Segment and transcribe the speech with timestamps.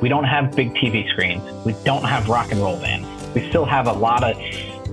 [0.00, 1.42] We don't have big TV screens.
[1.64, 3.06] We don't have rock and roll bands.
[3.34, 4.36] We still have a lot of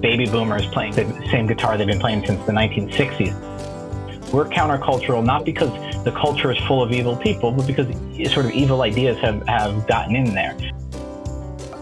[0.01, 4.33] baby boomers playing the same guitar they've been playing since the 1960s.
[4.33, 5.71] We're countercultural not because
[6.03, 7.87] the culture is full of evil people, but because
[8.33, 10.57] sort of evil ideas have, have gotten in there.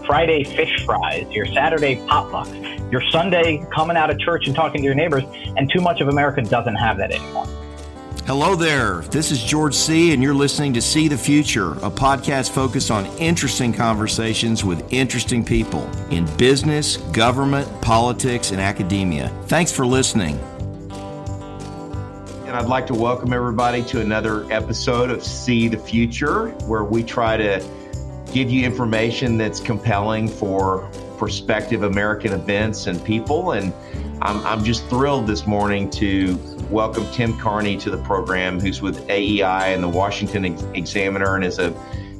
[0.06, 4.84] Friday fish fries, your Saturday potlucks, your Sunday coming out of church and talking to
[4.84, 5.24] your neighbors,
[5.56, 7.46] and too much of America doesn't have that anymore.
[8.26, 9.02] Hello there.
[9.02, 13.06] This is George C., and you're listening to See the Future, a podcast focused on
[13.18, 19.28] interesting conversations with interesting people in business, government, politics, and academia.
[19.44, 20.40] Thanks for listening.
[22.46, 27.04] And I'd like to welcome everybody to another episode of See the Future, where we
[27.04, 27.64] try to
[28.32, 33.52] give you information that's compelling for prospective American events and people.
[33.52, 33.72] And
[34.20, 39.08] I'm, I'm just thrilled this morning to welcome Tim Carney to the program, who's with
[39.08, 40.44] AEI and the Washington
[40.74, 41.70] Examiner and is a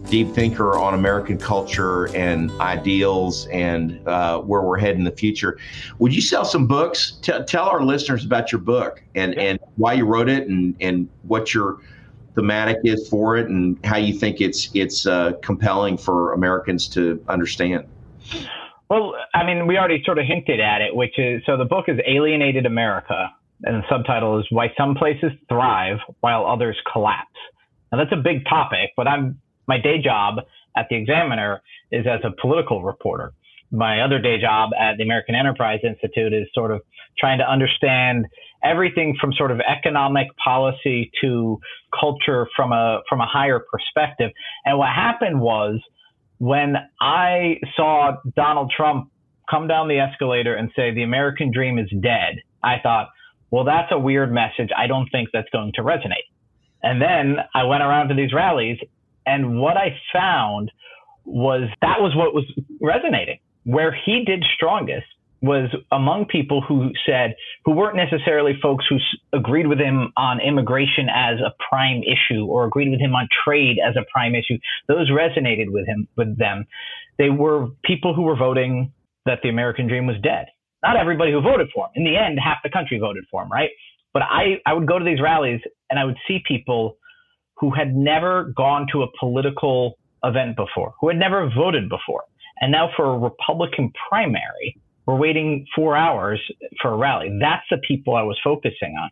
[0.08, 5.58] deep thinker on American culture and ideals and uh, where we're heading in the future.
[5.98, 7.18] Would you sell some books?
[7.22, 11.08] T- tell our listeners about your book and, and why you wrote it and, and
[11.22, 11.80] what your
[12.36, 17.22] thematic is for it and how you think it's it's uh, compelling for Americans to
[17.28, 17.86] understand.
[18.88, 21.86] Well, I mean, we already sort of hinted at it, which is so the book
[21.88, 27.28] is Alienated America and the subtitle is Why Some Places Thrive While Others Collapse.
[27.90, 30.36] Now, that's a big topic, but I'm my day job
[30.76, 33.32] at the Examiner is as a political reporter.
[33.72, 36.82] My other day job at the American Enterprise Institute is sort of
[37.18, 38.26] trying to understand
[38.62, 41.58] everything from sort of economic policy to
[41.98, 44.30] culture from a from a higher perspective.
[44.64, 45.80] And what happened was
[46.38, 49.10] when I saw Donald Trump
[49.50, 53.08] come down the escalator and say the American dream is dead, I thought,
[53.50, 54.70] well, that's a weird message.
[54.76, 56.26] I don't think that's going to resonate.
[56.82, 58.78] And then I went around to these rallies,
[59.24, 60.70] and what I found
[61.24, 62.44] was that was what was
[62.80, 63.38] resonating.
[63.64, 65.06] Where he did strongest
[65.42, 67.34] was among people who said,
[67.64, 68.96] who weren't necessarily folks who
[69.32, 73.76] agreed with him on immigration as a prime issue or agreed with him on trade
[73.84, 74.58] as a prime issue.
[74.88, 76.66] Those resonated with him, with them.
[77.18, 78.92] They were people who were voting
[79.26, 80.46] that the American dream was dead
[80.86, 81.90] not everybody who voted for him.
[81.96, 83.70] In the end, half the country voted for him, right?
[84.12, 85.60] But I, I would go to these rallies
[85.90, 86.96] and I would see people
[87.58, 92.24] who had never gone to a political event before, who had never voted before.
[92.60, 96.40] And now for a Republican primary, we're waiting four hours
[96.80, 97.36] for a rally.
[97.40, 99.10] That's the people I was focusing on.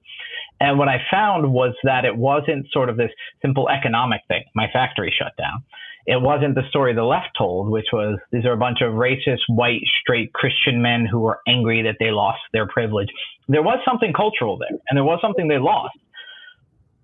[0.60, 3.10] And what I found was that it wasn't sort of this
[3.42, 4.44] simple economic thing.
[4.54, 5.65] My factory shut down
[6.06, 9.41] it wasn't the story the left told, which was these are a bunch of racist,
[9.48, 13.09] white, straight Christian men who were angry that they lost their privilege.
[13.48, 15.97] There was something cultural there, and there was something they lost.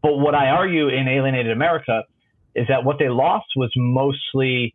[0.02, 2.04] But what I argue in Alienated America
[2.54, 4.74] is that what they lost was mostly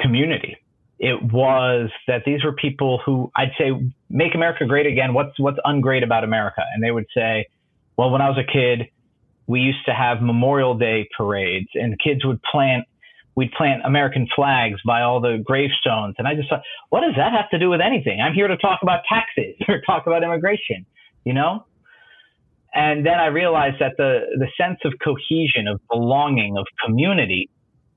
[0.00, 0.56] community.
[0.98, 3.70] It was that these were people who I'd say
[4.10, 5.12] make America great again.
[5.12, 6.62] What's what's ungreat about America?
[6.72, 7.46] And they would say,
[7.96, 8.88] well, when I was a kid,
[9.46, 12.84] we used to have Memorial Day parades, and kids would plant
[13.36, 16.14] we'd plant American flags by all the gravestones.
[16.18, 18.20] And I just thought, what does that have to do with anything?
[18.20, 20.86] I'm here to talk about taxes or talk about immigration,
[21.24, 21.64] you know?
[22.74, 27.48] And then I realized that the, the sense of cohesion, of belonging, of community,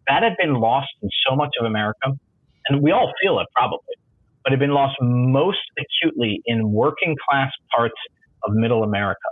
[0.07, 2.13] that had been lost in so much of America.
[2.69, 3.95] And we all feel it probably,
[4.43, 7.95] but had been lost most acutely in working class parts
[8.43, 9.29] of middle America,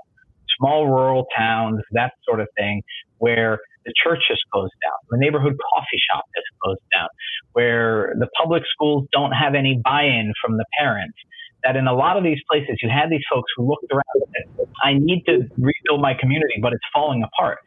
[0.57, 2.81] small rural towns, that sort of thing,
[3.17, 7.07] where the church has closed down, the neighborhood coffee shop has closed down,
[7.53, 11.17] where the public schools don't have any buy-in from the parents.
[11.63, 14.45] That in a lot of these places, you had these folks who looked around and
[14.57, 17.57] said, I need to rebuild my community, but it's falling apart.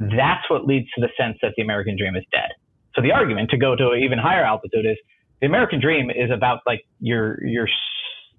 [0.00, 2.50] That's what leads to the sense that the American dream is dead.
[2.94, 4.96] So the argument to go to an even higher altitude is
[5.40, 7.68] the American dream is about like your your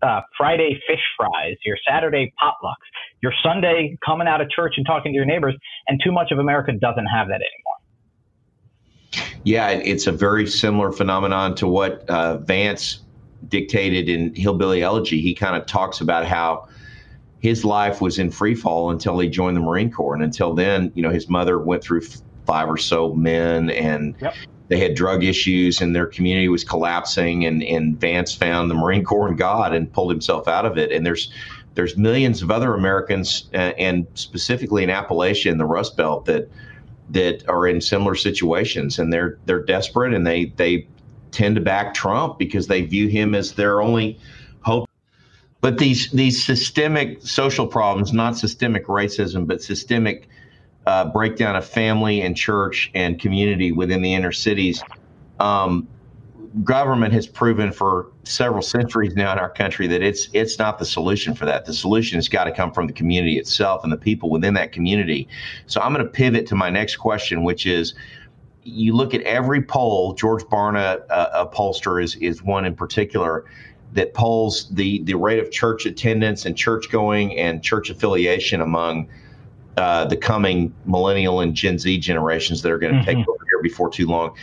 [0.01, 2.75] uh, Friday fish fries, your Saturday potlucks,
[3.21, 5.55] your Sunday coming out of church and talking to your neighbors,
[5.87, 9.33] and too much of America doesn't have that anymore.
[9.43, 12.99] Yeah, it's a very similar phenomenon to what uh, Vance
[13.47, 15.21] dictated in Hillbilly Elegy.
[15.21, 16.67] He kind of talks about how
[17.39, 20.91] his life was in free fall until he joined the Marine Corps, and until then,
[20.93, 22.01] you know, his mother went through
[22.45, 24.15] five or so men and.
[24.21, 24.33] Yep
[24.69, 29.03] they had drug issues and their community was collapsing and, and Vance found the Marine
[29.03, 30.91] Corps and God and pulled himself out of it.
[30.91, 31.31] And there's
[31.75, 36.49] there's millions of other Americans uh, and specifically in Appalachia and the Rust Belt that
[37.09, 40.87] that are in similar situations and they're they're desperate and they they
[41.31, 44.19] tend to back Trump because they view him as their only
[44.61, 44.87] hope.
[45.61, 50.27] But these these systemic social problems, not systemic racism, but systemic
[50.89, 54.77] uh, breakdown of family and church and community within the inner cities
[55.39, 55.87] Um,
[56.63, 60.85] government has proven for several centuries now in our country that it's it's not the
[60.85, 61.65] solution for that.
[61.65, 64.71] The solution has got to come from the community itself and the people within that
[64.71, 65.21] community.
[65.67, 67.93] So I'm going to pivot to my next question, which is
[68.63, 73.45] you look at every poll, George Barna, uh, a pollster, is, is one in particular
[73.93, 79.07] that polls the, the rate of church attendance and church going and church affiliation among
[79.79, 83.17] uh, the coming millennial and Gen Z generations that are going to mm-hmm.
[83.17, 84.35] take over here before too long.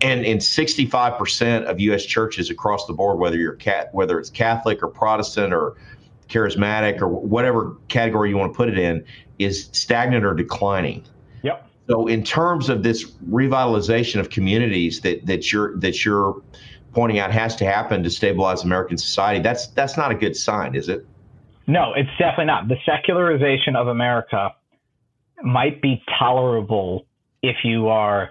[0.00, 2.04] And in 65% of U.S.
[2.04, 5.76] churches across the board, whether you're cat, whether it's Catholic or Protestant or
[6.28, 9.04] charismatic or whatever category you want to put it in,
[9.38, 11.04] is stagnant or declining.
[11.42, 11.68] Yep.
[11.88, 16.42] So, in terms of this revitalization of communities that that you're that you're
[16.92, 20.74] pointing out has to happen to stabilize American society, that's that's not a good sign,
[20.74, 21.06] is it?
[21.66, 22.68] No, it's definitely not.
[22.68, 24.54] The secularization of America
[25.44, 27.06] might be tolerable
[27.42, 28.30] if you are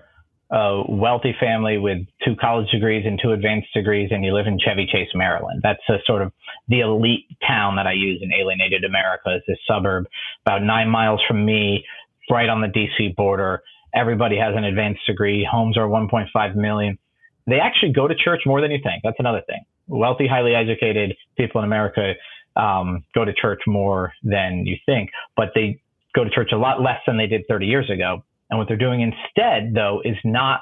[0.51, 4.57] a wealthy family with two college degrees and two advanced degrees and you live in
[4.59, 5.61] Chevy Chase, Maryland.
[5.63, 6.31] That's a sort of
[6.67, 10.05] the elite town that I use in Alienated America is this suburb
[10.45, 11.85] about nine miles from me,
[12.31, 13.61] right on the DC border.
[13.93, 15.47] Everybody has an advanced degree.
[15.49, 16.97] Homes are 1.5 million.
[17.45, 19.01] They actually go to church more than you think.
[19.03, 19.63] That's another thing.
[19.87, 22.13] Wealthy, highly educated people in America
[22.55, 25.79] um, go to church more than you think, but they
[26.15, 28.23] go to church a lot less than they did 30 years ago.
[28.49, 30.61] And what they're doing instead, though, is not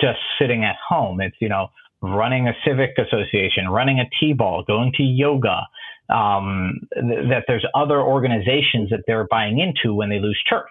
[0.00, 1.20] just sitting at home.
[1.20, 1.68] It's, you know,
[2.00, 5.66] running a civic association, running a T-ball, going to yoga,
[6.08, 10.64] um, th- that there's other organizations that they're buying into when they lose church.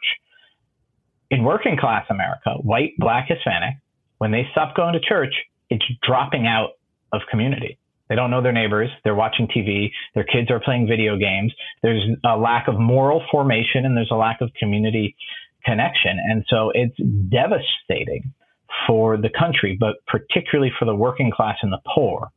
[1.29, 3.75] In working class America, white, black, Hispanic,
[4.17, 5.33] when they stop going to church,
[5.69, 6.71] it's dropping out
[7.11, 7.77] of community.
[8.09, 8.89] They don't know their neighbors.
[9.03, 9.91] They're watching TV.
[10.15, 11.53] Their kids are playing video games.
[11.81, 15.15] There's a lack of moral formation and there's a lack of community
[15.65, 16.17] connection.
[16.29, 18.33] And so it's devastating
[18.87, 22.29] for the country, but particularly for the working class and the poor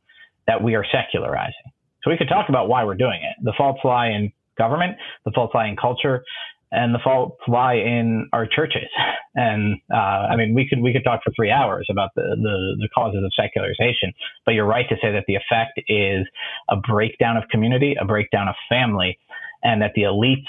[0.47, 1.71] that we are secularizing.
[2.03, 3.43] So we could talk about why we're doing it.
[3.43, 6.23] The faults lie in government, the faults lie in culture,
[6.71, 8.87] and the faults lie in our churches.
[9.35, 12.75] And uh, I mean, we could we could talk for three hours about the, the,
[12.79, 14.13] the causes of secularization.
[14.45, 16.27] But you're right to say that the effect is
[16.69, 19.17] a breakdown of community, a breakdown of family,
[19.63, 20.47] and that the elites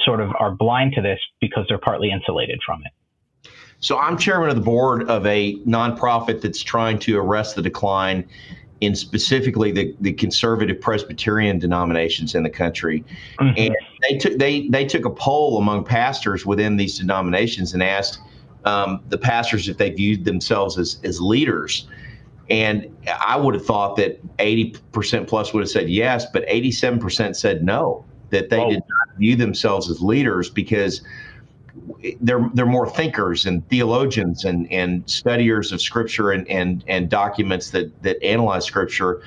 [0.00, 2.92] sort of are blind to this because they're partly insulated from it.
[3.80, 8.28] So I'm chairman of the board of a nonprofit that's trying to arrest the decline
[8.80, 13.04] in specifically the, the conservative Presbyterian denominations in the country.
[13.38, 13.54] Mm-hmm.
[13.56, 13.76] And
[14.08, 18.20] they took they they took a poll among pastors within these denominations and asked
[18.64, 21.86] um, the pastors if they viewed themselves as as leaders.
[22.48, 27.62] And I would have thought that 80% plus would have said yes, but 87% said
[27.62, 28.70] no, that they Whoa.
[28.70, 31.02] did not view themselves as leaders because
[32.20, 37.70] they're they're more thinkers and theologians and and studiers of scripture and and and documents
[37.70, 39.22] that that analyze scripture.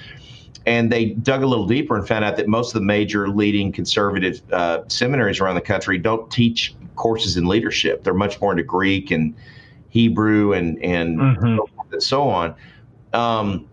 [0.66, 3.74] And they dug a little deeper and found out that most of the major leading
[3.74, 8.04] conservative uh, seminaries around the country don't teach courses in leadership.
[8.04, 9.36] They're much more into greek and
[9.90, 11.60] hebrew and and, mm-hmm.
[11.92, 12.56] and so on.
[13.12, 13.68] Um,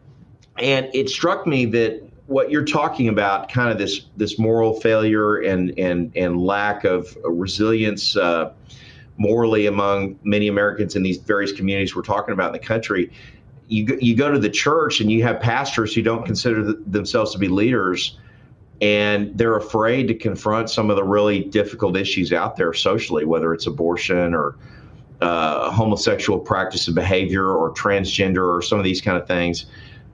[0.59, 5.39] and it struck me that what you're talking about, kind of this this moral failure
[5.39, 8.53] and and and lack of resilience uh,
[9.21, 13.13] morally among many Americans in these various communities we're talking about in the country.
[13.69, 16.79] You go, you go to the church and you have pastors who don't consider th-
[16.87, 18.19] themselves to be leaders,
[18.81, 23.53] and they're afraid to confront some of the really difficult issues out there socially, whether
[23.53, 24.57] it's abortion or
[25.21, 29.67] uh, homosexual practice and behavior or transgender or some of these kind of things.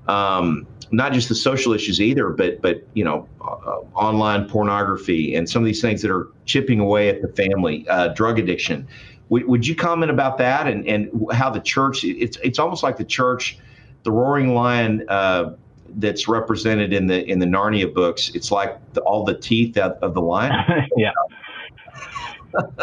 [0.08, 5.48] Um, not just the social issues either, but but you know, uh, online pornography and
[5.48, 8.86] some of these things that are chipping away at the family, uh, drug addiction.
[9.28, 12.04] W- would you comment about that and and how the church?
[12.04, 13.58] It's it's almost like the church,
[14.04, 15.04] the roaring lion.
[15.08, 15.54] Uh,
[15.98, 18.30] that's represented in the in the Narnia books.
[18.34, 20.52] It's like the, all the teeth of, of the lion.
[20.96, 21.12] yeah.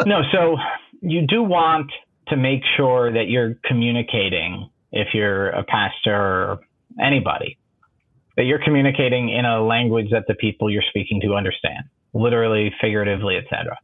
[0.06, 0.58] no, so
[1.02, 1.92] you do want
[2.28, 6.60] to make sure that you're communicating if you're a pastor or
[7.02, 7.58] anybody
[8.36, 13.38] that you're communicating in a language that the people you're speaking to understand, literally, figuratively,
[13.38, 13.78] etc.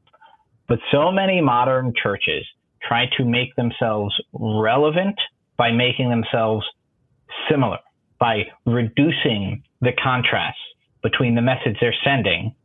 [0.68, 2.46] But so many modern churches
[2.88, 5.16] try to make themselves relevant
[5.58, 6.66] by making themselves
[7.50, 7.78] similar,
[8.20, 10.58] by reducing the contrast
[11.04, 12.56] between the message they're sending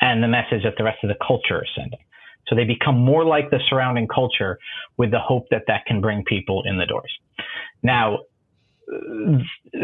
[0.00, 1.98] and the message that the rest of the culture is sending.
[2.48, 4.58] So they become more like the surrounding culture
[4.96, 7.12] with the hope that that can bring people in the doors.
[7.82, 8.18] Now,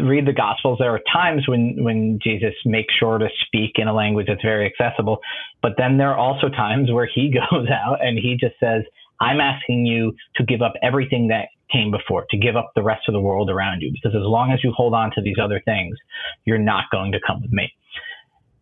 [0.02, 3.94] read the gospels there are times when when jesus makes sure to speak in a
[3.94, 5.18] language that's very accessible
[5.62, 8.82] but then there are also times where he goes out and he just says
[9.20, 13.02] i'm asking you to give up everything that came before, to give up the rest
[13.08, 13.92] of the world around you.
[13.92, 15.96] Because as long as you hold on to these other things,
[16.44, 17.72] you're not going to come with me.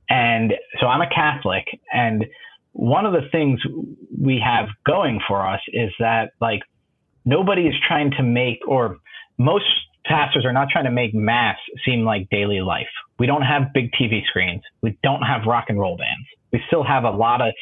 [0.09, 2.25] And so I'm a Catholic, and
[2.73, 3.59] one of the things
[4.21, 6.61] we have going for us is that like
[7.25, 8.99] nobody is trying to make or
[9.39, 9.65] most
[10.09, 12.87] pastors are not trying to make mass seem like daily life.
[13.19, 14.63] We don't have big TV screens.
[14.83, 16.27] We don't have rock and roll bands.
[16.53, 17.53] We still have a lot of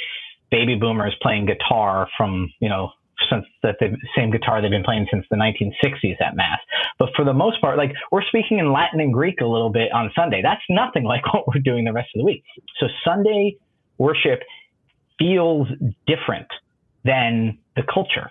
[0.50, 2.90] baby boomers playing guitar from, you know,
[3.30, 6.58] since the, the same guitar they've been playing since the 1960s at mass.
[6.98, 9.92] But for the most part, like we're speaking in Latin and Greek a little bit
[9.92, 10.42] on Sunday.
[10.42, 12.42] That's nothing like what we're doing the rest of the week.
[12.78, 13.56] So Sunday
[13.98, 14.40] worship
[15.18, 15.68] feels
[16.06, 16.48] different
[17.04, 18.30] than the culture.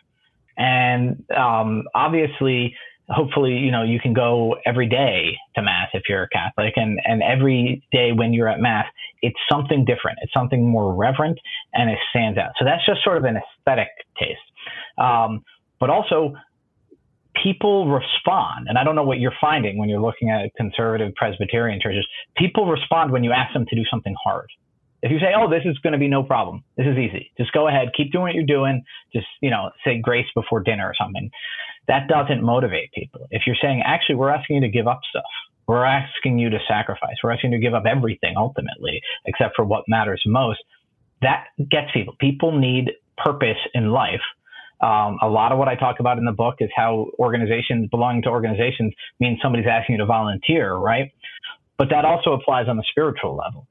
[0.58, 2.76] And um, obviously,
[3.10, 7.00] hopefully, you know, you can go every day to mass if you're a Catholic, and
[7.06, 8.86] and every day when you're at mass,
[9.22, 10.20] it's something different.
[10.22, 11.40] It's something more reverent,
[11.74, 12.52] and it stands out.
[12.58, 14.40] So that's just sort of an aesthetic taste.
[14.98, 15.44] Um,
[15.80, 16.34] but also,
[17.42, 21.80] people respond, and I don't know what you're finding when you're looking at conservative Presbyterian
[21.82, 22.08] churches.
[22.38, 24.48] People respond when you ask them to do something hard.
[25.04, 26.64] If you say, "Oh, this is going to be no problem.
[26.78, 27.30] This is easy.
[27.38, 28.84] Just go ahead, keep doing what you're doing.
[29.14, 31.30] Just, you know, say grace before dinner or something."
[31.90, 33.28] That doesn't motivate people.
[33.30, 35.32] If you're saying, "Actually, we're asking you to give up stuff.
[35.68, 37.16] We're asking you to sacrifice.
[37.22, 40.64] We're asking you to give up everything ultimately, except for what matters most."
[41.22, 42.16] That gets people.
[42.20, 44.22] People need purpose in life.
[44.80, 48.22] Um, a lot of what I talk about in the book is how organizations belonging
[48.24, 51.12] to organizations means somebody's asking you to volunteer, right?
[51.78, 53.68] But that also applies on the spiritual level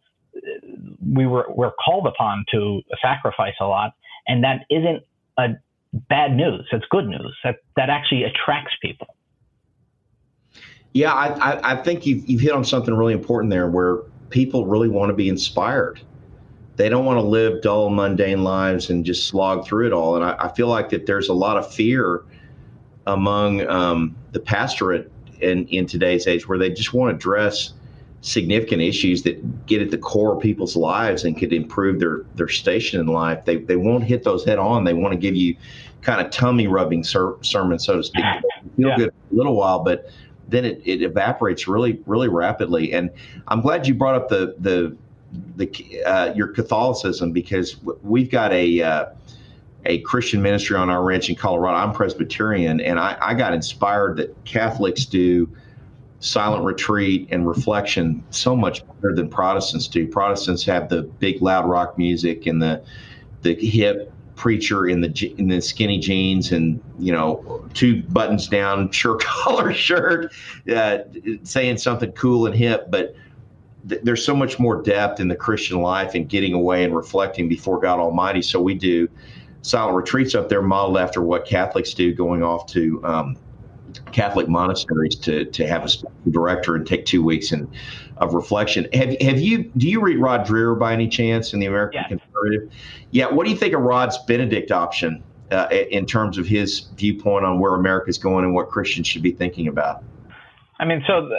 [1.12, 3.94] we were we're called upon to sacrifice a lot,
[4.26, 5.02] and that isn't
[5.38, 5.48] a
[6.08, 6.66] bad news.
[6.72, 7.36] It's good news.
[7.44, 9.08] That that actually attracts people.
[10.94, 13.98] Yeah, I, I, I think you've you've hit on something really important there, where
[14.30, 16.00] people really want to be inspired.
[16.76, 20.16] They don't want to live dull, mundane lives and just slog through it all.
[20.16, 22.24] And I, I feel like that there's a lot of fear
[23.06, 27.72] among um, the pastorate in in today's age, where they just want to dress
[28.22, 32.48] significant issues that get at the core of people's lives and could improve their their
[32.48, 33.44] station in life.
[33.44, 34.84] They they won't hit those head on.
[34.84, 35.56] They want to give you
[36.00, 38.24] kind of tummy rubbing ser- sermon, so to speak.
[38.76, 38.96] feel yeah.
[38.96, 40.10] good for a little while, but
[40.48, 42.92] then it, it evaporates really really rapidly.
[42.92, 43.10] And
[43.48, 44.96] I'm glad you brought up the the
[45.56, 49.06] the uh, your Catholicism because we've got a uh,
[49.84, 51.76] a Christian ministry on our ranch in Colorado.
[51.76, 55.48] I'm Presbyterian, and I, I got inspired that Catholics do
[56.22, 60.06] silent retreat and reflection so much better than Protestants do.
[60.06, 62.82] Protestants have the big loud rock music and the
[63.42, 68.90] the hip preacher in the in the skinny jeans and you know two buttons down
[68.92, 70.32] shirt collar shirt
[70.74, 70.98] uh,
[71.42, 73.14] saying something cool and hip but
[73.88, 77.48] th- there's so much more depth in the christian life and getting away and reflecting
[77.48, 79.06] before god almighty so we do
[79.60, 83.36] silent retreats up there modeled after what catholics do going off to um,
[84.12, 87.70] Catholic monasteries to to have a director and take two weeks in,
[88.18, 88.88] of reflection.
[88.92, 92.08] Have have you do you read Rod Dreher by any chance in the American yeah.
[92.08, 92.72] Conservative?
[93.10, 93.30] Yeah.
[93.30, 97.58] What do you think of Rod's Benedict option uh, in terms of his viewpoint on
[97.58, 100.02] where America is going and what Christians should be thinking about?
[100.78, 101.36] I mean, so the,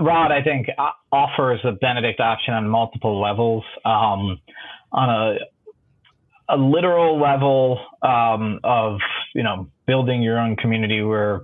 [0.00, 3.64] uh, Rod, I think, uh, offers a Benedict option on multiple levels.
[3.84, 4.40] Um,
[4.92, 5.38] on a
[6.48, 8.98] a literal level um, of
[9.34, 11.42] you know building your own community where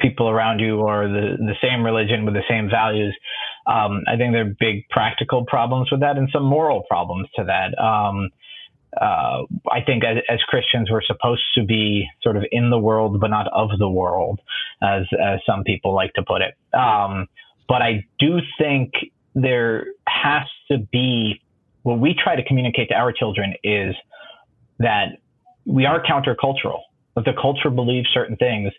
[0.00, 3.16] people around you are the, the same religion with the same values.
[3.66, 7.44] Um, I think there are big practical problems with that and some moral problems to
[7.44, 7.78] that.
[7.82, 8.30] Um,
[9.00, 13.18] uh, I think as, as, Christians, we're supposed to be sort of in the world,
[13.20, 14.40] but not of the world,
[14.82, 16.54] as, as some people like to put it.
[16.72, 17.26] Um,
[17.66, 18.92] but I do think
[19.34, 21.42] there has to be
[21.82, 23.94] what we try to communicate to our children is
[24.78, 25.18] that
[25.64, 26.80] we are countercultural.
[27.16, 28.72] That the culture believes certain things,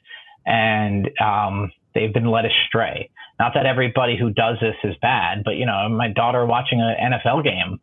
[0.46, 3.10] and um, they've been led astray.
[3.39, 7.13] Not that everybody who does this is bad, but you know, my daughter watching an
[7.13, 7.80] NFL game,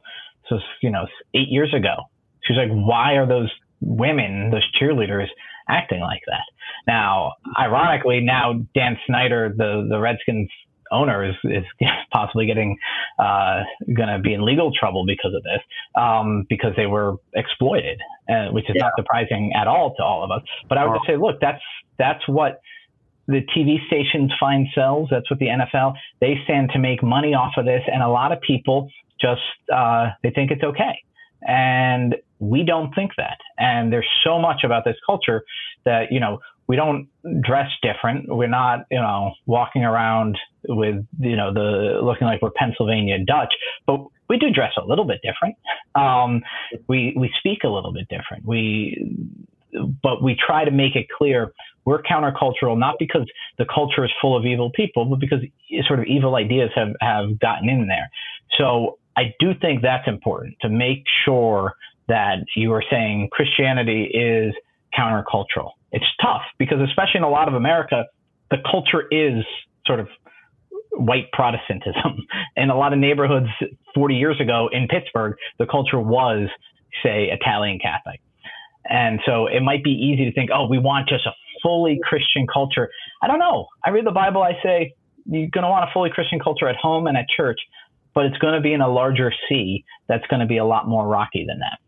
[0.48, 1.94] so you know, eight years ago,
[2.44, 5.28] she's like, "Why are those women, those cheerleaders,
[5.68, 6.44] acting like that?"
[6.86, 10.48] Now, ironically, now Dan Snyder, the the Redskins
[10.92, 11.64] owner is, is
[12.12, 12.78] possibly getting
[13.18, 13.62] uh,
[13.94, 15.60] going to be in legal trouble because of this
[15.96, 18.84] um, because they were exploited, uh, which is yeah.
[18.84, 20.42] not surprising at all to all of us.
[20.68, 21.62] But I would just say, look, that's
[21.98, 22.60] that's what
[23.26, 25.08] the TV stations find sells.
[25.10, 28.32] That's what the NFL they stand to make money off of this, and a lot
[28.32, 28.88] of people
[29.20, 29.40] just
[29.72, 30.98] uh, they think it's okay,
[31.42, 33.38] and we don't think that.
[33.58, 35.42] And there's so much about this culture
[35.84, 36.38] that you know
[36.72, 37.06] we don't
[37.42, 38.34] dress different.
[38.34, 43.52] We're not, you know, walking around with, you know, the looking like we're Pennsylvania Dutch,
[43.86, 44.00] but
[44.30, 45.54] we do dress a little bit different.
[45.94, 46.40] Um,
[46.88, 48.46] we we speak a little bit different.
[48.46, 49.06] We,
[50.02, 51.52] but we try to make it clear
[51.84, 53.26] we're countercultural not because
[53.58, 55.40] the culture is full of evil people, but because
[55.86, 58.08] sort of evil ideas have, have gotten in there.
[58.56, 61.74] So I do think that's important to make sure
[62.08, 64.54] that you are saying Christianity is
[64.98, 65.72] countercultural.
[65.92, 68.06] It's tough because, especially in a lot of America,
[68.50, 69.44] the culture is
[69.86, 70.08] sort of
[70.92, 72.26] white Protestantism.
[72.56, 73.48] In a lot of neighborhoods
[73.94, 76.48] 40 years ago in Pittsburgh, the culture was,
[77.02, 78.20] say, Italian Catholic.
[78.84, 81.32] And so it might be easy to think, oh, we want just a
[81.62, 82.90] fully Christian culture.
[83.22, 83.68] I don't know.
[83.84, 84.94] I read the Bible, I say,
[85.24, 87.60] you're going to want a fully Christian culture at home and at church,
[88.14, 90.88] but it's going to be in a larger sea that's going to be a lot
[90.88, 91.78] more rocky than that.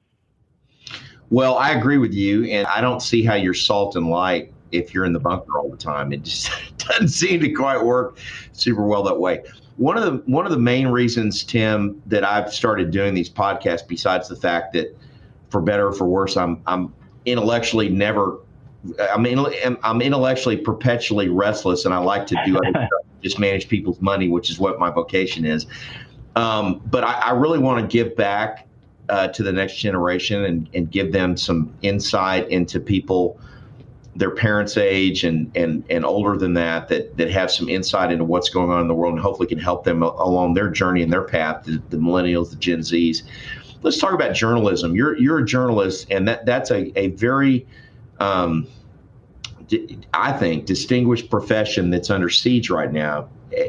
[1.35, 4.95] Well, I agree with you, and I don't see how you're salt and light if
[4.95, 6.13] you're in the bunker all the time.
[6.13, 6.49] It just
[6.79, 8.19] doesn't seem to quite work
[8.53, 9.43] super well that way.
[9.77, 13.85] One of the one of the main reasons, Tim, that I've started doing these podcasts,
[13.85, 14.97] besides the fact that,
[15.51, 16.95] for better or for worse, I'm I'm
[17.27, 18.39] intellectually never,
[19.01, 22.91] I'm in, I'm intellectually perpetually restless, and I like to do other stuff,
[23.25, 25.67] just manage people's money, which is what my vocation is.
[26.37, 28.69] Um, but I, I really want to give back
[29.09, 33.39] uh, to the next generation and, and give them some insight into people
[34.17, 38.25] their parents' age and and and older than that that that have some insight into
[38.25, 41.13] what's going on in the world and hopefully can help them along their journey and
[41.13, 41.65] their path.
[41.65, 43.23] The, the millennials, the Gen Zs.
[43.83, 44.95] Let's talk about journalism.
[44.95, 47.67] You're you're a journalist, and that that's a a very
[48.21, 48.69] um,
[50.13, 53.29] I think distinguished profession that's under siege right now.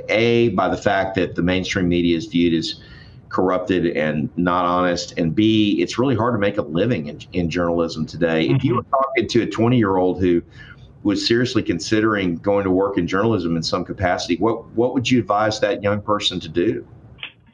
[0.09, 2.75] A by the fact that the mainstream media is viewed as
[3.29, 5.17] corrupted and not honest.
[5.17, 8.45] And B, it's really hard to make a living in, in journalism today.
[8.45, 8.55] Mm-hmm.
[8.55, 8.77] If you mm-hmm.
[8.77, 10.41] were talking to a 20 year old who
[11.03, 15.19] was seriously considering going to work in journalism in some capacity, what what would you
[15.19, 16.85] advise that young person to do?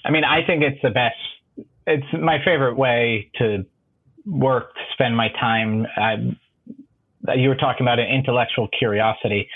[0.05, 1.15] I mean, I think it's the best.
[1.85, 3.65] It's my favorite way to
[4.25, 5.85] work, to spend my time.
[5.97, 9.47] I, you were talking about an intellectual curiosity.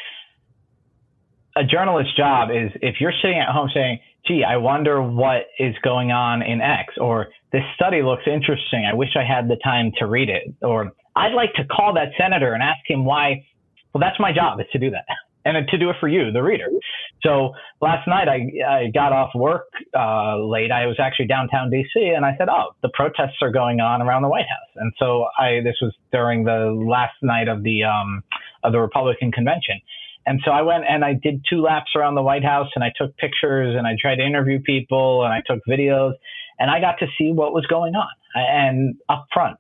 [1.56, 5.76] A journalist's job is if you're sitting at home saying, gee, I wonder what is
[5.84, 8.88] going on in X, or this study looks interesting.
[8.90, 12.10] I wish I had the time to read it, or I'd like to call that
[12.18, 13.46] senator and ask him why.
[13.94, 15.06] Well, that's my job is to do that
[15.46, 16.68] and to do it for you, the reader.
[17.24, 20.72] So last night I, I got off work uh, late.
[20.72, 24.24] I was actually downtown DC, and I said, "Oh, the protests are going on around
[24.24, 28.24] the White House." And so I this was during the last night of the um,
[28.64, 29.80] of the Republican convention,
[30.26, 32.92] and so I went and I did two laps around the White House and I
[32.96, 36.14] took pictures and I tried to interview people and I took videos
[36.60, 39.58] and I got to see what was going on and up front,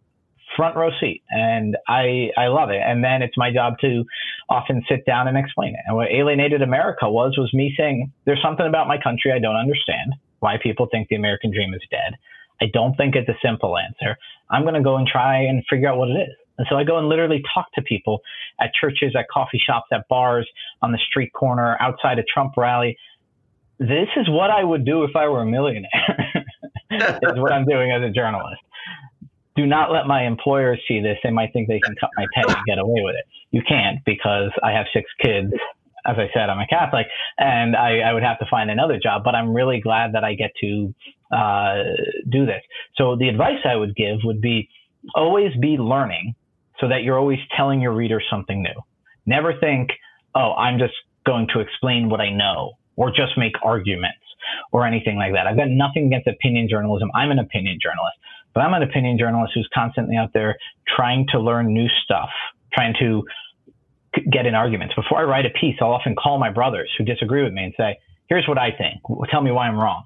[0.55, 1.21] front row seat.
[1.29, 2.81] And I, I love it.
[2.83, 4.05] And then it's my job to
[4.49, 5.81] often sit down and explain it.
[5.85, 9.55] And what Alienated America was, was me saying, there's something about my country I don't
[9.55, 12.17] understand, why people think the American dream is dead.
[12.61, 14.17] I don't think it's a simple answer.
[14.49, 16.35] I'm going to go and try and figure out what it is.
[16.57, 18.21] And so I go and literally talk to people
[18.59, 20.47] at churches, at coffee shops, at bars,
[20.81, 22.97] on the street corner, outside a Trump rally.
[23.79, 26.45] This is what I would do if I were a millionaire,
[26.91, 28.61] is what I'm doing as a journalist.
[29.57, 31.17] Do not let my employers see this.
[31.23, 33.25] They might think they can cut my pay and get away with it.
[33.51, 35.51] You can't because I have six kids.
[36.05, 37.07] As I said, I'm a Catholic
[37.39, 40.35] and I, I would have to find another job, but I'm really glad that I
[40.35, 40.93] get to
[41.31, 41.83] uh,
[42.29, 42.61] do this.
[42.95, 44.69] So the advice I would give would be
[45.15, 46.35] always be learning
[46.85, 48.79] so that you're always telling your reader something new.
[49.25, 49.89] Never think,
[50.35, 50.93] oh, I'm just
[51.25, 54.21] going to explain what I know or just make arguments
[54.71, 55.47] or anything like that.
[55.47, 57.09] I've got nothing against opinion journalism.
[57.15, 58.17] I'm an opinion journalist,
[58.53, 60.57] but I'm an opinion journalist who's constantly out there
[60.95, 62.29] trying to learn new stuff,
[62.71, 63.23] trying to
[64.31, 64.93] get in arguments.
[64.93, 67.73] Before I write a piece, I'll often call my brothers who disagree with me and
[67.75, 69.01] say, here's what I think.
[69.31, 70.03] Tell me why I'm wrong.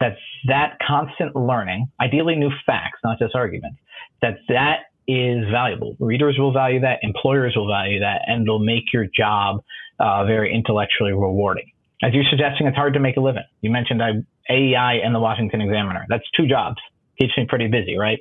[0.00, 0.16] That's
[0.48, 3.78] that constant learning, ideally new facts, not just arguments,
[4.22, 5.96] that that is valuable.
[6.00, 9.62] Readers will value that, employers will value that, and it'll make your job
[10.00, 11.70] uh, very intellectually rewarding.
[12.02, 13.44] As you're suggesting, it's hard to make a living.
[13.62, 14.02] You mentioned
[14.50, 16.04] AEI and the Washington Examiner.
[16.08, 16.76] That's two jobs.
[17.18, 18.18] Keeps me pretty busy, right?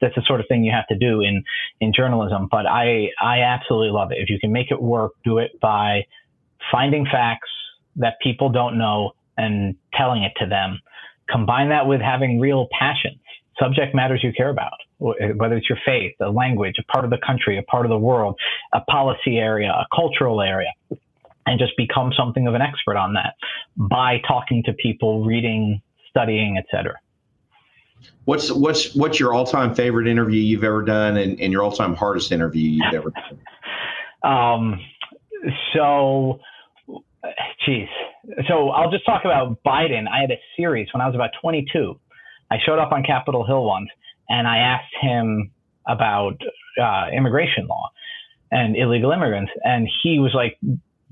[0.00, 1.44] That's the sort of thing you have to do in
[1.80, 2.48] in journalism.
[2.50, 4.18] But I I absolutely love it.
[4.18, 6.06] If you can make it work, do it by
[6.72, 7.50] finding facts
[7.96, 10.80] that people don't know and telling it to them.
[11.28, 13.18] Combine that with having real passions,
[13.60, 17.18] subject matters you care about whether it's your faith, a language, a part of the
[17.24, 18.36] country, a part of the world,
[18.72, 20.72] a policy area, a cultural area,
[21.46, 23.34] and just become something of an expert on that
[23.76, 26.94] by talking to people, reading, studying, etc.
[28.24, 31.72] What's what's what's your all time favorite interview you've ever done, and, and your all
[31.72, 33.40] time hardest interview you've ever done?
[34.32, 34.80] um,
[35.74, 36.40] so,
[37.64, 37.88] geez,
[38.48, 40.06] so I'll just talk about Biden.
[40.08, 41.98] I had a series when I was about 22.
[42.50, 43.88] I showed up on Capitol Hill once
[44.28, 45.50] and I asked him
[45.86, 46.36] about
[46.80, 47.90] uh, immigration law.
[48.50, 49.52] and illegal immigrants.
[49.62, 50.58] And he was like,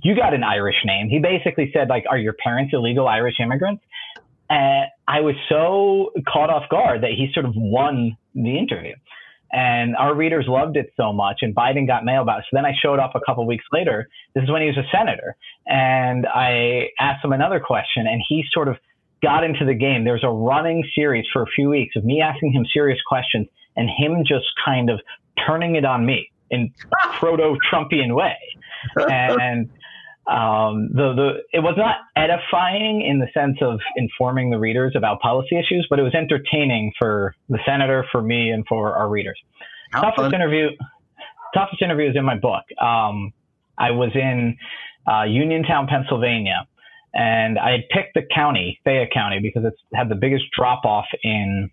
[0.02, 1.08] you got an Irish name.
[1.08, 3.82] He basically said, like, are your parents illegal Irish immigrants?
[4.48, 8.94] And I was so caught off guard that he sort of won the interview.
[9.52, 12.44] And our readers loved it so much, and Biden got mail about it.
[12.50, 14.08] So then I showed up a couple weeks later.
[14.34, 15.36] This is when he was a senator.
[15.66, 18.76] And I asked him another question, and he sort of
[19.22, 20.04] got into the game.
[20.04, 23.46] There was a running series for a few weeks of me asking him serious questions
[23.76, 25.00] and him just kind of
[25.46, 28.36] turning it on me in a proto Trumpian way.
[28.96, 29.68] And
[30.26, 35.20] um, the, the, it was not edifying in the sense of informing the readers about
[35.20, 39.38] policy issues, but it was entertaining for the senator, for me, and for our readers.
[39.92, 40.34] How toughest fun.
[40.34, 40.70] interview,
[41.54, 42.64] toughest interview is in my book.
[42.80, 43.32] Um,
[43.78, 44.56] I was in
[45.06, 46.66] uh, Uniontown, Pennsylvania,
[47.16, 51.06] and I had picked the county, Fayette County, because it's had the biggest drop off
[51.22, 51.70] in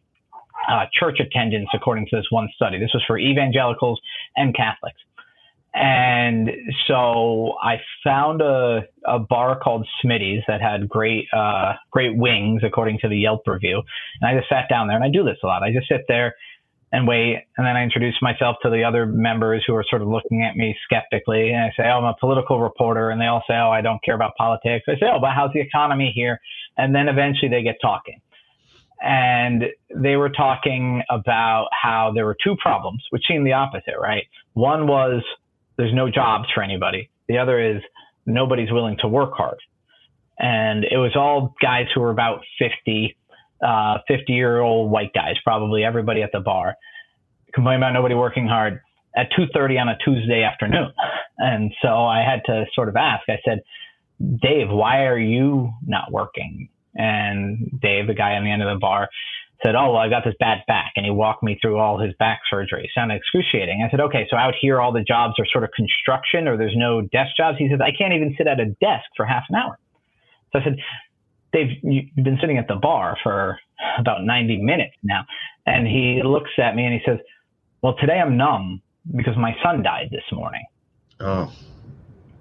[0.70, 2.80] uh, church attendance, according to this one study.
[2.80, 4.00] This was for evangelicals
[4.38, 5.00] and Catholics.
[5.74, 6.50] And
[6.88, 13.00] so I found a, a bar called Smitty's that had great uh, great wings, according
[13.00, 13.82] to the Yelp review.
[14.22, 15.62] And I just sat down there, and I do this a lot.
[15.62, 16.36] I just sit there
[16.94, 20.08] and wait, and then I introduce myself to the other members who are sort of
[20.08, 21.50] looking at me skeptically.
[21.50, 24.02] And I say, "Oh, I'm a political reporter," and they all say, "Oh, I don't
[24.04, 26.40] care about politics." I say, "Oh, but how's the economy here?"
[26.78, 28.22] And then eventually they get talking
[29.04, 34.24] and they were talking about how there were two problems, which seemed the opposite, right?
[34.54, 35.22] One was
[35.78, 37.10] there's no jobs for anybody.
[37.28, 37.82] The other is
[38.26, 39.58] nobody's willing to work hard.
[40.40, 43.16] And it was all guys who were about 50,
[43.66, 46.76] uh, 50 year old white guys, probably everybody at the bar,
[47.54, 48.82] complaining about nobody working hard
[49.16, 50.92] at 2.30 on a Tuesday afternoon.
[51.36, 53.62] And so I had to sort of ask, I said,
[54.20, 56.70] Dave, why are you not working?
[56.94, 59.10] And Dave, the guy on the end of the bar,
[59.66, 60.94] said, Oh, well, I got this bad back.
[60.96, 62.90] And he walked me through all his back surgery.
[62.94, 63.84] Sounded excruciating.
[63.86, 66.78] I said, Okay, so out here, all the jobs are sort of construction or there's
[66.78, 67.58] no desk jobs.
[67.58, 69.80] He says, I can't even sit at a desk for half an hour.
[70.52, 70.78] So I said,
[71.54, 73.60] Dave, you've been sitting at the bar for
[74.00, 75.24] about 90 minutes now.
[75.66, 77.20] And he looks at me and he says,
[77.82, 78.82] Well, today I'm numb
[79.16, 80.66] because my son died this morning.
[81.20, 81.52] Oh.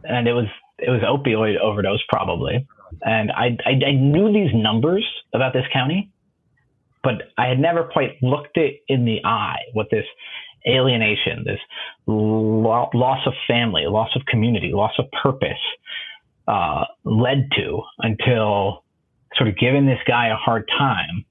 [0.05, 0.47] And it was
[0.79, 2.67] it was opioid overdose probably.
[3.03, 6.11] And I, I, I knew these numbers about this county,
[7.03, 10.05] but I had never quite looked it in the eye what this
[10.67, 11.61] alienation, this
[12.07, 15.53] lo- loss of family, loss of community, loss of purpose
[16.47, 18.85] uh, led to until
[19.37, 21.25] sort of giving this guy a hard time.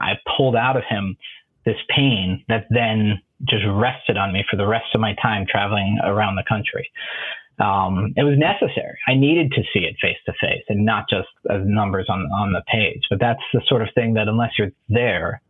[0.00, 1.16] I pulled out of him
[1.64, 5.98] this pain that then just rested on me for the rest of my time traveling
[6.04, 6.88] around the country
[7.62, 8.98] um, it was necessary.
[9.06, 12.52] I needed to see it face to face and not just as numbers on on
[12.52, 13.02] the page.
[13.10, 15.42] But that's the sort of thing that unless you're there,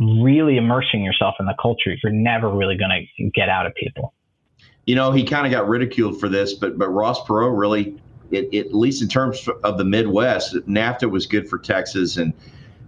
[0.00, 4.14] really immersing yourself in the culture, you're never really going to get out of people.
[4.86, 8.00] You know, he kind of got ridiculed for this, but but Ross Perot really,
[8.34, 12.32] it, it, at least in terms of the Midwest, NAFTA was good for Texas and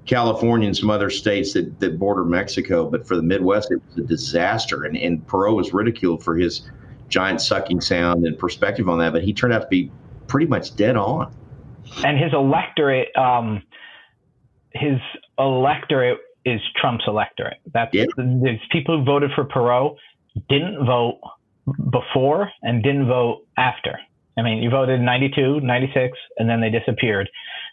[0.07, 2.89] California and some other states that, that border Mexico.
[2.89, 4.85] But for the Midwest, it was a disaster.
[4.85, 6.71] And, and Perot was ridiculed for his
[7.09, 9.91] giant sucking sound and perspective on that, but he turned out to be
[10.27, 11.33] pretty much dead on.
[12.05, 13.63] And his electorate, um,
[14.73, 14.99] his
[15.39, 17.59] electorate is Trump's electorate.
[17.73, 18.05] That's yeah.
[18.17, 19.97] there's people who voted for Perot
[20.49, 21.21] didn't vote
[21.91, 23.99] before and didn't vote after.
[24.39, 27.29] I mean, you voted 92, 96, and then they disappeared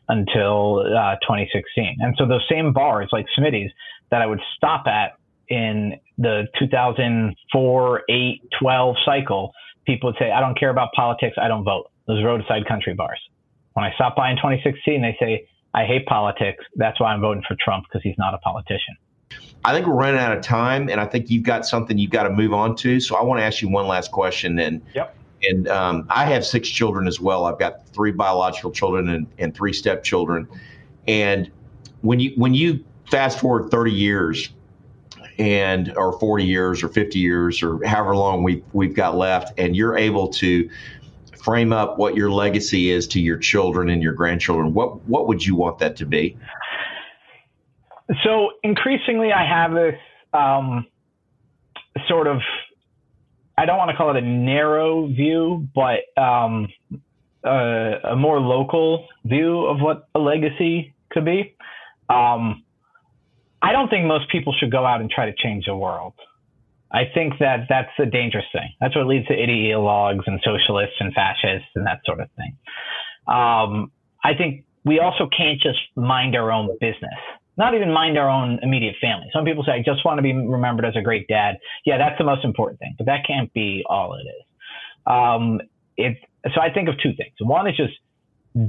[0.10, 1.98] until uh, 2016.
[2.00, 3.72] And so those same bars, like Smitty's,
[4.12, 5.18] that I would stop at
[5.50, 9.52] in the 2004, 8, 12 cycle,
[9.86, 11.36] people would say, I don't care about politics.
[11.42, 11.90] I don't vote.
[12.08, 13.20] Those roadside country bars.
[13.74, 16.64] When I stopped by in 2016, they say, I hate politics.
[16.76, 18.96] That's why I'm voting for Trump because he's not a politician.
[19.66, 22.24] I think we're running out of time, and I think you've got something you've got
[22.24, 23.00] to move on to.
[23.00, 24.60] So I want to ask you one last question.
[24.60, 25.16] And yep.
[25.44, 27.46] And um, I have six children as well.
[27.46, 30.48] I've got three biological children and, and three stepchildren.
[31.08, 31.52] And
[32.02, 34.50] when you when you fast forward 30 years
[35.40, 39.76] and or 40 years or 50 years or however long we we've got left and
[39.76, 40.70] you're able to
[41.44, 45.44] frame up what your legacy is to your children and your grandchildren what what would
[45.46, 46.38] you want that to be
[48.24, 49.96] so increasingly i have this
[50.34, 50.86] um,
[52.08, 52.42] sort of
[53.58, 56.68] i don't want to call it a narrow view but um,
[57.44, 61.56] a, a, more local view of what a legacy could be
[62.10, 62.64] um,
[63.64, 66.14] I don't think most people should go out and try to change the world.
[66.92, 68.70] I think that that's a dangerous thing.
[68.80, 72.58] That's what leads to ideologues and socialists and fascists and that sort of thing.
[73.26, 73.92] Um,
[74.24, 77.18] I think we also can't just mind our own business.
[77.58, 79.28] Not even mind our own immediate family.
[79.34, 81.58] Some people say, I just want to be remembered as a great dad.
[81.86, 84.46] Yeah, that's the most important thing, but that can't be all it is.
[85.06, 85.62] Um,
[85.98, 86.18] it,
[86.54, 87.34] so I think of two things.
[87.40, 87.94] One is just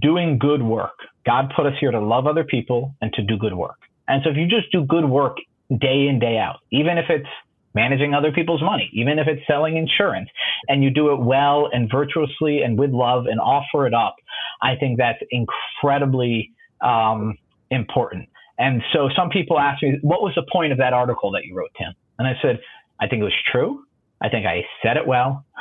[0.01, 0.95] doing good work.
[1.27, 3.79] God put us here to love other people and to do good work.
[4.09, 5.39] And so if you just do good work
[5.71, 7.29] day in, day out, even if it's
[7.75, 10.29] managing other people's money, even if it's selling insurance,
[10.69, 14.15] and you do it well and virtuously and with love and offer it up,
[14.63, 17.37] I think that's incredibly um,
[17.71, 18.29] important.
[18.59, 21.57] And so some people ask me, what was the point of that article that you
[21.57, 21.93] wrote, Tim?
[22.19, 22.61] And I said,
[23.01, 23.85] I think it was true.
[24.23, 25.45] I think I said it well.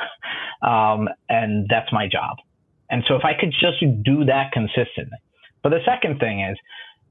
[0.62, 2.38] Um, and that's my job.
[2.88, 5.18] And so if I could just do that consistently.
[5.62, 6.56] But the second thing is,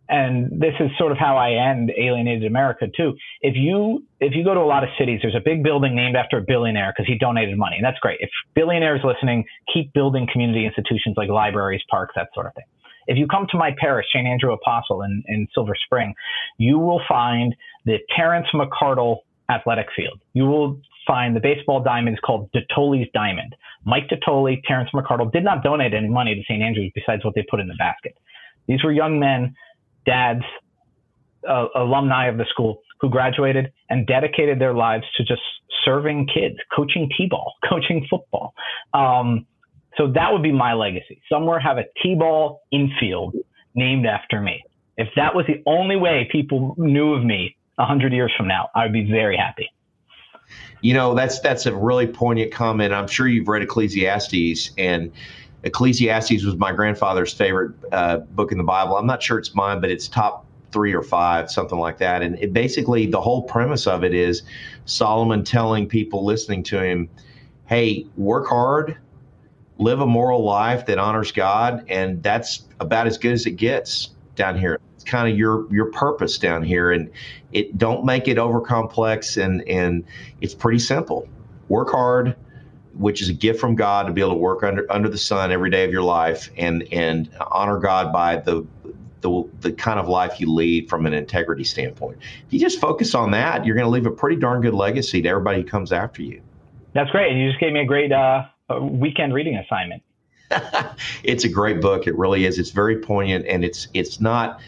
[0.09, 3.13] and this is sort of how I end Alienated America too.
[3.41, 6.15] If you if you go to a lot of cities, there's a big building named
[6.15, 8.19] after a billionaire because he donated money, and that's great.
[8.21, 12.65] If billionaires listening, keep building community institutions like libraries, parks, that sort of thing.
[13.07, 14.27] If you come to my parish, St.
[14.27, 16.13] Andrew Apostle in, in Silver Spring,
[16.57, 19.17] you will find the Terrence McCardle
[19.49, 20.19] athletic field.
[20.33, 23.55] You will find the baseball diamond is called Detoli's Diamond.
[23.83, 26.61] Mike Detoli, Terrence McCardle did not donate any money to St.
[26.61, 28.17] Andrews besides what they put in the basket.
[28.67, 29.55] These were young men,
[30.05, 30.43] dads,
[31.47, 35.41] uh, alumni of the school who graduated and dedicated their lives to just
[35.83, 38.53] serving kids, coaching t-ball, coaching football.
[38.93, 39.45] Um,
[39.97, 41.21] so that would be my legacy.
[41.29, 43.35] Somewhere have a T-ball infield
[43.75, 44.63] named after me.
[44.97, 48.69] If that was the only way people knew of me a hundred years from now,
[48.75, 49.69] I would be very happy.
[50.81, 52.93] You know, that's that's a really poignant comment.
[52.93, 55.11] I'm sure you've read Ecclesiastes, and
[55.63, 58.97] Ecclesiastes was my grandfather's favorite uh, book in the Bible.
[58.97, 62.21] I'm not sure it's mine, but it's top three or five, something like that.
[62.21, 64.43] And it basically, the whole premise of it is
[64.85, 67.09] Solomon telling people listening to him,
[67.65, 68.97] "Hey, work hard,
[69.77, 74.11] live a moral life that honors God, and that's about as good as it gets
[74.35, 74.79] down here.
[74.95, 77.09] It's kind of your your purpose down here, and
[77.51, 80.03] it don't make it over complex, and and
[80.41, 81.27] it's pretty simple.
[81.69, 82.35] Work hard,
[82.95, 85.51] which is a gift from God to be able to work under under the sun
[85.51, 88.65] every day of your life, and and honor God by the
[89.21, 92.17] the, the kind of life you lead from an integrity standpoint.
[92.45, 95.21] If you just focus on that, you're going to leave a pretty darn good legacy
[95.21, 96.41] to everybody who comes after you.
[96.93, 97.31] That's great.
[97.31, 98.43] And you just gave me a great uh,
[98.81, 100.03] weekend reading assignment.
[101.23, 102.07] it's a great book.
[102.07, 102.59] It really is.
[102.59, 104.59] It's very poignant, and it's it's not.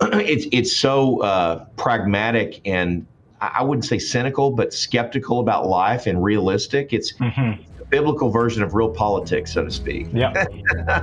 [0.12, 3.06] It's it's so uh, pragmatic and
[3.40, 6.92] I wouldn't say cynical, but skeptical about life and realistic.
[6.92, 7.62] It's mm-hmm.
[7.82, 10.08] a biblical version of real politics, so to speak.
[10.12, 10.46] Yeah.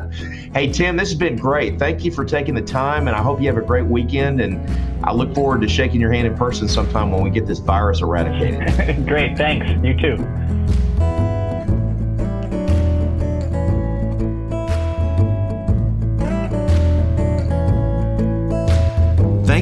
[0.53, 1.77] hey Tim, this has been great.
[1.77, 4.41] Thank you for taking the time, and I hope you have a great weekend.
[4.41, 4.59] And
[5.05, 8.01] I look forward to shaking your hand in person sometime when we get this virus
[8.01, 9.05] eradicated.
[9.07, 9.37] great.
[9.37, 9.67] Thanks.
[9.85, 10.17] You too.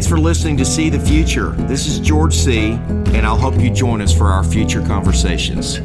[0.02, 1.52] Thanks for listening to See the Future.
[1.52, 2.72] This is George C.,
[3.14, 5.80] and I'll hope you join us for our future conversations.